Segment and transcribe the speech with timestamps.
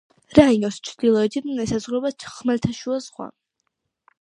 [0.37, 3.29] რაიონს ჩრდილოეთიდან ესაზღვრება ხმელთაშუა ზღვა.